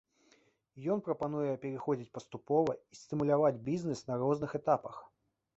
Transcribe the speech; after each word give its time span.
Ён 0.93 1.03
прапануе 1.07 1.51
пераходзіць 1.65 2.09
паступова 2.19 2.71
і 2.95 2.99
стымуляваць 3.03 3.55
бізнес 3.71 3.99
на 4.09 4.13
розных 4.23 4.51
этапах. 4.63 4.95